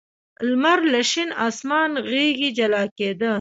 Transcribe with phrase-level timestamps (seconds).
[0.49, 3.29] لمر له شین اسمان غېږې جلا کېده.